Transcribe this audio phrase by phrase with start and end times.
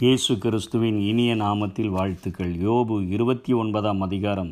[0.00, 2.50] இயேசு கிறிஸ்துவின் இனிய நாமத்தில் வாழ்த்துக்கள்.
[2.66, 4.50] யோபு இருபத்தி ஒன்பதாம் அதிகாரம்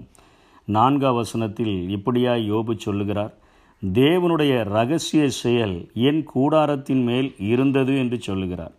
[0.68, 3.34] நான்காம் வசனத்தில் இப்படியாய் யோபு சொல்லுகிறார்
[3.82, 5.76] தேவனுடைய ரகசிய செயல்
[6.08, 8.74] என் கூடாரத்தின் மேல் இருந்தது என்று சொல்லுகிறார்.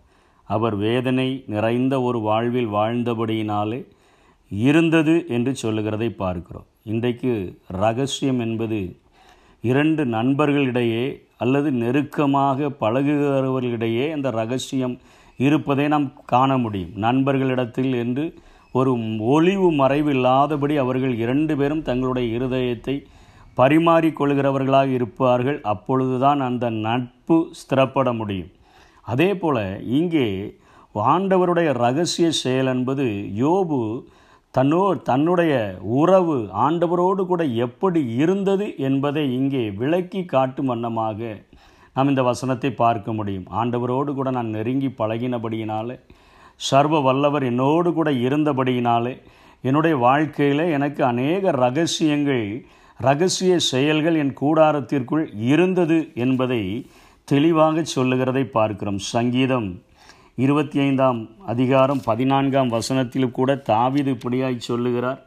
[0.47, 3.79] அவர் வேதனை நிறைந்த ஒரு வாழ்வில் வாழ்ந்தபடியினாலே
[4.51, 6.67] இருந்தது என்று சொல்லுகிறதை பார்க்கிறோம்.
[6.83, 8.79] இன்றைக்கு ரகசியம் என்பது
[9.61, 11.05] இரண்டு நண்பர்களிடையே
[11.37, 14.97] அல்லது நெருக்கமாக பழகுகிறவர்களிடையே அந்த ரகசியம்
[15.45, 16.93] இருப்பதை நாம் காண முடியும்.
[17.05, 18.25] நண்பர்களிடத்தில் என்று
[18.75, 18.91] ஒரு
[19.35, 22.95] ஒளிவு மறைவில்லாதபடி அவர்கள் இரண்டு பேரும் தங்களுடைய இருதயத்தை
[23.57, 25.59] பரிமாறிக்கொள்கிறவர்களாக இருப்பார்கள்.
[25.73, 28.51] அப்பொழுதுதான் அந்த நட்பு ஸ்திரப்பட முடியும்.
[29.13, 29.63] அதே போல்
[29.99, 30.27] இங்கே
[31.11, 33.05] ஆண்டவருடைய ரகசிய செயல் என்பது
[33.41, 33.79] யோபு
[34.53, 35.53] தன்னோ தன்னுடைய
[36.01, 41.19] உறவு ஆண்டவரோடு கூட எப்படி இருந்தது என்பதை இங்கே விளக்கி காட்டும் வண்ணமாக
[41.97, 43.45] நாம் இந்த வசனத்தை பார்க்க முடியும்.
[43.61, 45.95] ஆண்டவரோடு கூட நான் நெருங்கி பழகினபடியினாலே
[46.55, 49.13] சர்வ வல்லவர் என்னோடு கூட இருந்தபடியினாலே
[49.61, 52.65] என்னுடைய வாழ்க்கையில் எனக்கு அநேக ரகசியங்கள்
[52.99, 56.61] ரகசிய செயல்கள் என் கூடாரத்திற்குள் இருந்தது என்பதை
[57.23, 58.97] தெளிவாக சொல்லுகிறதை பார்க்கிறோம்.
[58.97, 59.81] சங்கீதம்
[60.35, 65.25] இருபத்தி ஐந்தாம் அதிகாரம் பதினான்காம் வசனத்தில் கூட தாவிது இப்படியாய் சொல்லுகிறார்.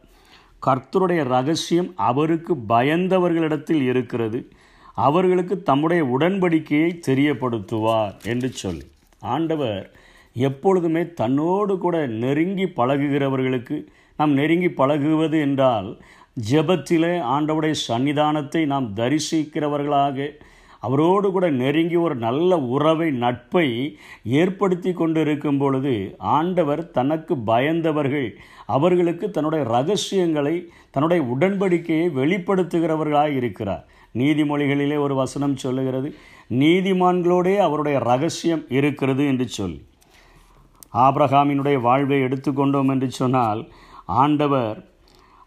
[0.67, 4.41] கர்த்தருடைய ரகசியம் அவருக்கு பயந்தவர்களிடத்தில் இருக்கிறது.
[5.07, 8.87] அவர்களுக்கு தம்முடைய உடன்படிக்கையை தெரியப்படுத்துவார் என்று சொல்லி.
[9.35, 9.83] ஆண்டவர்
[10.47, 13.77] எப்பொழுதுமே தன்னோடு கூட நெருங்கி பழகுகிறவர்களுக்கு
[14.19, 15.89] நாம் நெருங்கி பழகுவது என்றால்
[16.51, 20.29] ஜெபத்திலே ஆண்டவுடைய சன்னிதானத்தை நாம் தரிசிக்கிறவர்களாக
[20.87, 23.67] அவரோடு கூட நெருங்கி ஒரு நல்ல உறவை நட்பை
[24.39, 25.95] ஏற்படுத்தி கொண்டு இருக்கும் பொழுது
[26.37, 28.29] ஆண்டவர் தனக்கு பயந்தவர்கள்
[28.77, 30.55] அவர்களுக்கு தன்னுடைய ரகசியங்களை
[30.95, 33.85] தன்னுடைய உடன்படிக்கையை வெளிப்படுத்துகிறவர்களாக இருக்கிறார்.
[34.19, 36.09] நீதிமொழிகளிலே ஒரு வசனம் சொல்லுகிறது.
[36.63, 39.81] நீதிமான்களோடே அவருடைய ரகசியம் இருக்கிறது என்று சொல்லி
[41.07, 43.61] ஆப்ரஹாமினுடைய வாழ்வை எடுத்துக்கொண்டோம் என்று சொன்னால்
[44.23, 44.79] ஆண்டவர்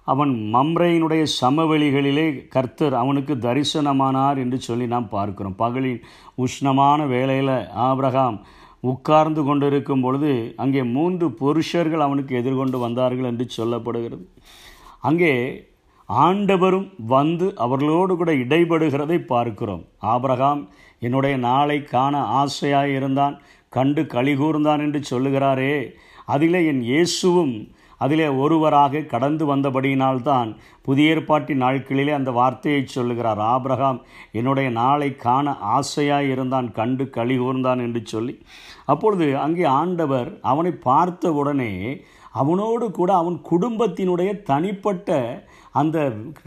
[0.08, 5.56] அவன் மம்ரையினுடைய சமவெளிகளிலே கர்த்தர் அவனுக்கு தரிசனமானார் என்று சொல்லி நாம் பார்க்கிறோம்.
[5.60, 6.02] பகலின்
[6.46, 7.56] உஷ்ணமான வேலையில்
[7.90, 8.38] ஆப்ரஹாம்
[8.92, 14.26] உட்கார்ந்து கொண்டிருக்கும் பொழுது அங்கே மூன்று புருஷர்கள் அவனுக்கு எதிர்கொண்டு வந்தார்கள் என்று சொல்லப்படுகிறது.
[15.00, 15.34] அங்கே
[16.10, 19.84] ஆண்டவரும் வந்து அவர்களோடு கூட இடைபடுகிறதை பார்க்கிறோம்.
[20.02, 20.70] ஆபரகாம்
[21.00, 25.94] என்னுடைய நாளை காண ஆசையாக இருந்தான் கண்டு கழிகூர்ந்தான் என்று சொல்லுகிறாரே.
[26.26, 27.56] அதிலே என் இயேசுவும்
[27.98, 30.50] அதிலே ஒருவராக கடந்து வந்தபடியினால்தான்
[30.82, 33.40] புதிய ஏற்பாட்டின் நாட்களிலே அந்த வார்த்தையை சொல்லுகிறார்.
[33.40, 34.00] ஆபிரகாம்
[34.32, 38.36] என்னுடைய நாளை காண ஆசையாக இருந்தான் கண்டு கழிகூர்ந்தான் என்று சொல்லி
[38.86, 42.02] அப்பொழுது அங்கே ஆண்டவர் அவனை பார்த்த உடனே
[42.34, 45.18] அவனோடு கூட அவன் குடும்பத்தினுடைய தனிப்பட்ட
[45.82, 45.98] அந்த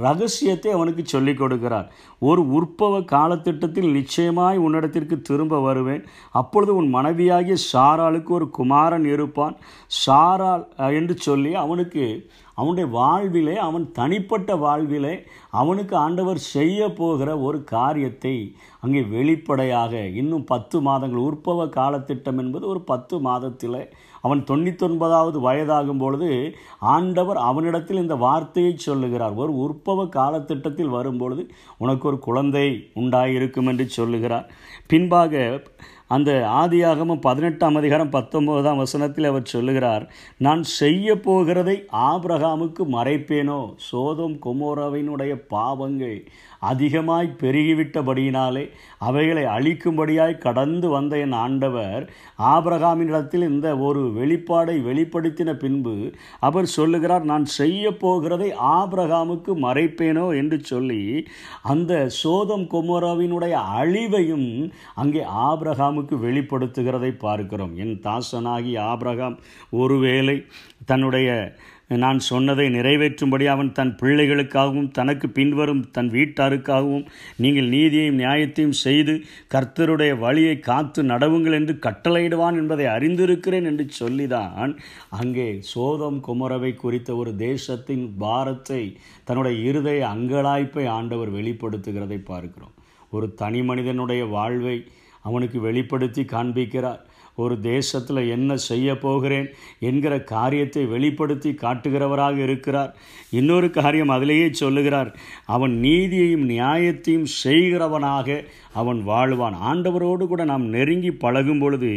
[0.06, 1.86] ரகசியத்தை அவனுக்கு சொல்லிக் கொடுக்கிறார்.
[2.28, 6.02] ஒரு உற்பவ காலத்திட்டத்தில் நிச்சயமாய் உன்னிடத்திற்கு திரும்ப வருவேன்.
[6.40, 9.56] அப்பொழுது உன் மனைவியாகிய சாராளுக்கு ஒரு குமாரன் இருப்பான்.
[10.06, 10.64] சாரால்
[11.00, 12.04] என்று சொல்லி அவனுக்கு
[12.58, 15.14] அவனுடைய வாழ்விலே அவன் தனிப்பட்ட வாழ்விலே
[15.60, 18.36] அவனுக்கு ஆண்டவர் செய்ய போகிற ஒரு காரியத்தை
[18.84, 21.26] அங்கே வெளிப்படையாக இன்னும் பத்து மாதங்கள்.
[21.30, 23.80] உற்பவ காலத்திட்டம் என்பது ஒரு பத்து மாதத்தில்
[24.26, 26.30] அவன் தொண்ணூத்தொன்பதாவது வயதாகும் பொழுது
[26.94, 29.34] ஆண்டவர் அவனிடத்தில் இந்த வார்த்தையை சொல்லுகிறார்.
[29.42, 31.44] ஒரு உற்பவ காலத்திட்டத்தில் வரும்பொழுது
[31.84, 32.66] உனக்கு ஒரு குழந்தை
[33.00, 34.48] உண்டாயிருக்கும் என்று சொல்லுகிறார்.
[34.86, 35.62] பின்பாக
[36.14, 36.30] அந்த
[36.62, 40.04] ஆதியாகமும் பதினெட்டாம் அதிகாரம் பத்தொன்பதாம் வசனத்தில் அவர் சொல்லுகிறார்
[40.46, 41.76] நான் செய்ய போகிறதை
[42.10, 43.58] ஆபிரகாமுக்கு மறைப்பேனோ?
[43.88, 46.18] சோதம் குமோரவினுடைய பாவங்கள்.
[46.70, 48.64] அதிகமாய் பெருகிவிட்டபடியினாலே
[48.98, 52.04] அவைகளை அழிக்கும்படியாய் கடந்து வந்த என் ஆண்டவர்
[52.54, 55.94] ஆபிரகாமினிடத்தில் இந்த ஒரு வெளிப்பாடை வெளிப்படுத்தின பின்பு
[56.40, 60.26] அவர் சொல்லுகிறார் நான் செய்ய போகிறதை ஆபிரகாமுக்கு மறைப்பேனோ?
[60.36, 61.02] என்று சொல்லி
[61.64, 64.48] அந்த சோதம் குமோராவினுடைய அழிவையும்
[64.94, 67.74] அங்கே ஆபிரகாமுக்கு வெளிப்படுத்துகிறதை பார்க்கிறோம்.
[67.76, 69.36] என் தாசனாகி ஆபிரகாம்
[69.74, 70.36] ஒருவேளை
[70.86, 71.30] தன்னுடைய
[72.02, 77.04] நான் சொன்னதை நிறைவேற்றும்படி அவன் தன் பிள்ளைகளுக்காகவும் தனக்கு பின்வரும் தன் வீட்டாருக்காகவும்
[77.36, 79.14] நீங்கள் நீதியையும் நியாயத்தையும் செய்து
[79.54, 84.74] கர்த்தருடைய வழியை காத்து நடவுங்கள் என்று கட்டளையிடுவான் என்பதை அறிந்திருக்கிறேன் என்று சொல்லிதான்
[85.20, 88.82] அங்கே சோதம் குமரவை குறித்த ஒரு தேசத்தின் பாரத்தை
[89.24, 92.74] தன்னுடைய இருதய அங்கலாய்ப்பை ஆண்டவர் வெளிப்படுத்துகிறதை பார்க்கிறோம்.
[93.12, 94.76] ஒரு தனி மனிதனுடைய வாழ்வை
[95.22, 97.02] அவனுக்கு வெளிப்படுத்தி காண்பிக்கிறார்.
[97.36, 99.48] ஒரு தேசத்தில் என்ன செய்ய போகிறேன்
[99.88, 102.92] என்கிற காரியத்தை வெளிப்படுத்தி காட்டுகிறவராக இருக்கிறார்.
[103.30, 105.10] இன்னொரு காரியம் அதிலேயே சொல்லுகிறார்
[105.56, 108.38] அவன் நீதியையும் நியாயத்தையும் செய்கிறவனாக
[108.80, 109.56] அவன் வாழ்வான்.
[109.70, 111.92] ஆண்டவரோடு கூட நாம் நெருங்கி பழகும் பொழுது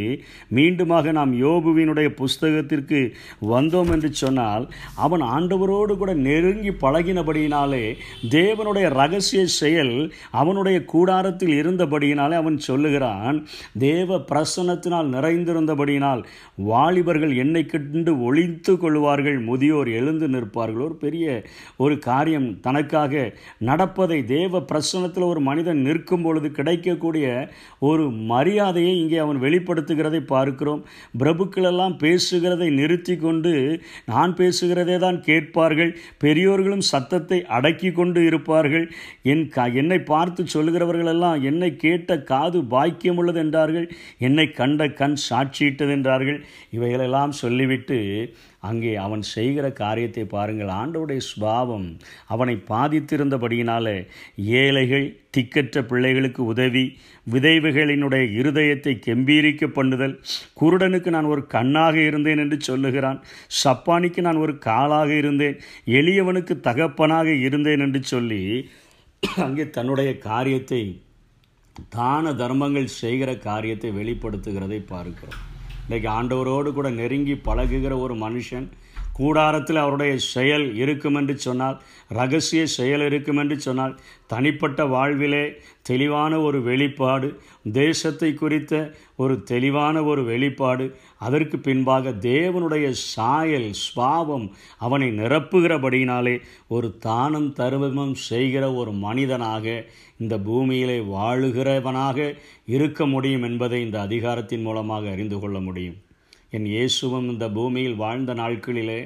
[0.56, 3.00] மீண்டுமாக நாம் யோபுவினுடைய புஸ்தகத்திற்கு
[3.54, 4.66] வந்தோம் என்று சொன்னால்
[5.06, 7.84] அவன் ஆண்டவரோடு கூட நெருங்கி பழகினபடியினாலே
[8.30, 9.96] தேவனுடைய ரகசிய செயல்
[10.42, 13.38] அவனுடைய கூடாரத்தில் இருந்தபடியினாலே அவன் சொல்லுகிறான்
[13.80, 16.22] தேவ பிரசன்னத்தினால் நிறை மறைந்திருந்தபடியினால்
[16.70, 19.38] வாலிபர்கள் என்னை கண்டு ஒளித்து கொள்வார்கள்.
[19.50, 20.84] முதியோர் எழுந்து நிற்பார்கள்.
[20.88, 21.26] ஒரு பெரிய
[21.84, 23.14] ஒரு காரியம் தனக்காக
[23.70, 27.28] நடப்பதை தேவ பிரசனத்தில் ஒரு மனிதன் நிற்கும் பொழுது கிடைக்கக்கூடிய
[27.90, 30.82] ஒரு மரியாதையை இங்கே அவன் வெளிப்படுத்துகிறதை பார்க்கிறோம்.
[31.22, 33.54] பிரபுக்களெல்லாம் பேசுகிறதை நிறுத்தி கொண்டு
[34.14, 35.92] நான் பேசுகிறதே தான் கேட்பார்கள்.
[36.24, 38.86] பெரியோர்களும் சத்தத்தை அடக்கி கொண்டு இருப்பார்கள்.
[39.32, 43.88] என் க என்னை பார்த்து சொல்லுகிறவர்களெல்லாம் என்னை கேட்ட காது பாக்கியம் உள்ளது என்றார்கள்.
[44.28, 46.40] என்னை கண்ட கண் சாட்சியிட்டது என்றார்கள்
[46.76, 47.98] இவைகளெல்லாம் சொல்லிவிட்டு
[48.70, 50.72] அங்கே அவன் செய்கிற காரியத்தை பாருங்கள்.
[50.80, 51.88] ஆண்டவுடைய சுபாவம்
[52.34, 53.86] அவனை பாதித்திருந்தபடியினால
[54.62, 55.08] ஏழைகள்
[55.38, 56.84] திக்கற்ற பிள்ளைகளுக்கு உதவி
[57.28, 60.16] விதைவுகளினுடைய இருதயத்தை கெம்பீரிக்க பண்ணுதல்
[60.62, 63.20] குருடனுக்கு நான் ஒரு கண்ணாக இருந்தேன் என்று சொல்லுகிறான்.
[63.64, 65.60] சப்பானிக்கு நான் ஒரு காலாக இருந்தேன்.
[66.00, 68.42] எளியவனுக்கு தகப்பனாக இருந்தேன் என்று சொல்லி
[69.44, 70.82] அங்கே தன்னுடைய காரியத்தை
[71.90, 75.40] தான தர்மங்கள் செய்கிற காரியத்தை வெளிப்படுத்துகிறதை பார்க்கிறோம்.
[75.90, 78.68] இன்றைக்கி ஆண்டவரோடு கூட நெருங்கி பழகுகிற ஒரு மனுஷன்
[79.20, 81.78] கூடாரத்தில் அவருடைய செயல் இருக்கும் என்று சொன்னால்
[82.10, 83.96] ரகசிய செயல் இருக்கும் என்று சொன்னால்
[84.28, 85.44] தனிப்பட்ட வாழ்விலே
[85.82, 87.28] தெளிவான ஒரு வெளிப்பாடு
[87.72, 88.74] தேசத்தை குறித்த
[89.16, 90.86] ஒரு தெளிவான ஒரு வெளிப்பாடு
[91.18, 96.36] அதற்கு பின்பாக தேவனுடைய சாயல் ஸ்வாவம் அவனை நிரப்புகிறபடியினாலே
[96.68, 99.66] ஒரு தானம் தருவமும் செய்கிற ஒரு மனிதனாக
[100.18, 102.36] இந்த பூமியிலே வாழுகிறவனாக
[102.68, 105.98] இருக்க முடியும் என்பதை இந்த அதிகாரத்தின் மூலமாக அறிந்து கொள்ள முடியும்.
[106.52, 109.02] என் இயேசுவும் இந்த பூமியில் வாழ்ந்த நாட்களிலே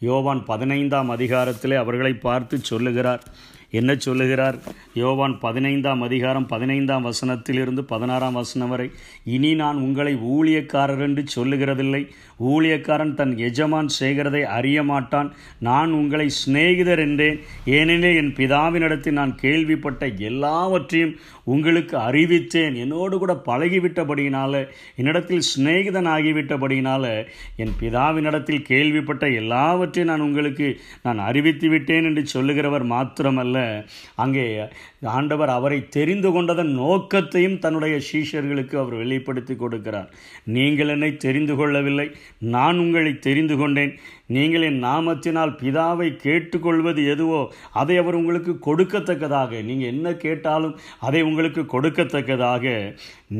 [0.00, 3.22] யோவான் பதினைந்தாம் அதிகாரத்திலே அவர்களை பார்த்து சொல்லுகிறார்.
[3.70, 4.58] என்ன சொல்லுகிறார்?
[4.94, 8.90] யோவான் பதினைந்தாம் அதிகாரம் பதினைந்தாம் வசனத்திலிருந்து பதினாறாம் வசனம் வரை
[9.24, 12.08] இனி நான் உங்களை ஊழியக்காரர் என்று சொல்லுகிறதில்லை.
[12.40, 15.32] ஊழியக்காரன் தன் எஜமான் செய்கிறதை அறிய மாட்டான்.
[15.58, 17.40] நான் உங்களை சிநேகிதர் என்றேன்.
[17.64, 21.14] ஏனெனில் என் பிதாவினிடத்தில் நான் கேள்விப்பட்ட எல்லாவற்றையும்
[21.44, 22.74] உங்களுக்கு அறிவித்தேன்.
[22.76, 27.26] என்னோடு கூட பழகிவிட்டபடியினால என்னிடத்தில் சிநேகிதன் ஆகிவிட்டபடியினால
[27.56, 33.58] என் பிதாவினிடத்தில் கேள்விப்பட்ட எல்லாவற்றையும் நான் உங்களுக்கு நான் அறிவித்து விட்டேன் என்று சொல்லுகிறவர் மாத்திரமல்ல.
[34.22, 34.44] அங்கே
[35.16, 40.08] ஆண்டவர் அவரை தெரிந்து கொண்டதன் நோக்கத்தையும் தன்னுடைய சீஷர்களுக்கு அவர் வெளிப்படுத்தி கொடுக்கிறார்.
[40.56, 42.08] நீங்கள் என்னை தெரிந்து கொள்ளவில்லை
[42.56, 43.94] நான் உங்களை தெரிந்து கொண்டேன்.
[44.34, 47.40] நீங்கள் என் நாமத்தினால் பிதாவை கேட்டுக்கொள்வது எதுவோ
[47.80, 49.62] அதை அவர் உங்களுக்கு கொடுக்கத்தக்கதாக.
[49.68, 50.74] நீங்கள் என்ன கேட்டாலும்
[51.06, 52.64] அதை உங்களுக்கு கொடுக்கத்தக்கதாக.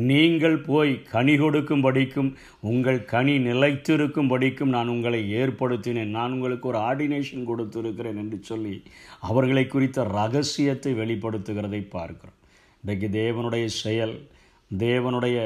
[0.09, 2.31] நீங்கள் போய் கனி கொடுக்கும்படிக்கும்
[2.71, 6.13] உங்கள் கனி நிலைத்திருக்கும்படிக்கும் நான் உங்களை ஏற்படுத்தினேன்.
[6.17, 8.75] நான் உங்களுக்கு ஒரு ஆர்டினேஷன் கொடுத்திருக்கிறேன் என்று சொல்லி
[9.29, 12.37] அவர்களை குறித்த ரகசியத்தை வெளிப்படுத்துகிறதை பார்க்கிறோம்.
[12.83, 14.15] இன்றைக்கு தேவனுடைய செயல்
[14.71, 15.37] தேவனுடைய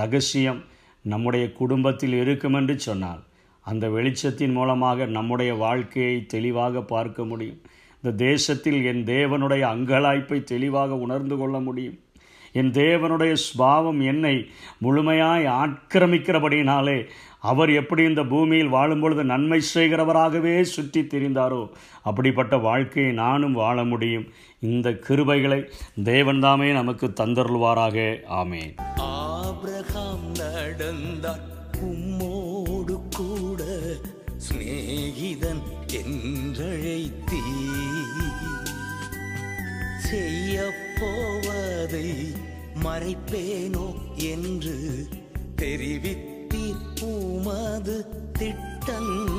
[0.00, 0.60] ரகசியம்
[1.04, 3.22] நம்முடைய குடும்பத்தில் இருக்கும் என்று சொன்னால்
[3.66, 7.60] அந்த வெளிச்சத்தின் மூலமாக நம்முடைய வாழ்க்கையை தெளிவாக பார்க்க முடியும்.
[8.02, 11.96] இந்த தேசத்தில் என் தேவனுடைய அங்கலாய்ப்பை தெளிவாக உணர்ந்து கொள்ள முடியும்.
[12.52, 14.34] என் தேவனுடைய ஸ்பாவம் என்னை
[14.82, 16.98] முழுமையாய் ஆக்கிரமிக்கிறபடினாலே
[17.40, 21.62] அவர் எப்படி இந்த பூமியில் வாழும் பொழுது நன்மை செய்கிறவராகவே சுற்றி திரிந்தாரோ
[22.02, 24.26] அப்படிப்பட்ட வாழ்க்கையை நானும் வாழ முடியும்.
[24.60, 25.60] இந்த கிருபைகளை
[26.04, 27.98] தேவன்தாமே நமக்கு தந்தருள்வாராக.
[28.40, 28.72] ஆமேன்.
[30.38, 31.44] நடந்தார்
[31.82, 33.45] உம்மோடு கூட
[34.46, 35.62] சிநேகிதன்
[36.00, 37.40] என்றழைத்தீ
[40.06, 40.56] செய்ய
[40.98, 42.08] போவதை
[42.84, 43.86] மறைப்பேனோ
[44.30, 44.76] என்று
[45.56, 47.96] தெரிவித்தீர் உமது
[48.38, 49.35] திட்டங்கள்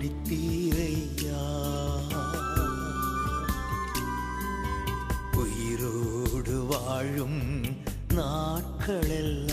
[0.00, 1.40] பிடித்தீரையா?
[5.36, 7.42] உயிரோடு வாழும்
[8.14, 9.49] நாட்களெல்லாம்